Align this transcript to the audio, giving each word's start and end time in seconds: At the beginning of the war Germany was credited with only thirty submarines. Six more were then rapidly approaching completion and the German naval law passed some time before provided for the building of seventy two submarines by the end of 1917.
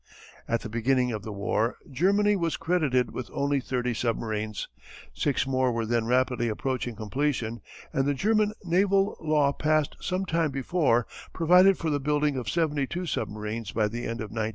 At 0.47 0.61
the 0.61 0.67
beginning 0.69 1.11
of 1.11 1.21
the 1.21 1.31
war 1.31 1.77
Germany 1.91 2.35
was 2.35 2.57
credited 2.57 3.11
with 3.11 3.29
only 3.31 3.59
thirty 3.59 3.93
submarines. 3.93 4.67
Six 5.13 5.45
more 5.45 5.71
were 5.71 5.85
then 5.85 6.05
rapidly 6.07 6.49
approaching 6.49 6.95
completion 6.95 7.61
and 7.93 8.07
the 8.07 8.15
German 8.15 8.53
naval 8.63 9.15
law 9.21 9.51
passed 9.53 9.95
some 10.01 10.25
time 10.25 10.49
before 10.49 11.05
provided 11.33 11.77
for 11.77 11.91
the 11.91 11.99
building 11.99 12.35
of 12.35 12.49
seventy 12.49 12.87
two 12.87 13.05
submarines 13.05 13.73
by 13.73 13.87
the 13.87 13.99
end 14.05 14.21
of 14.21 14.31
1917. 14.31 14.49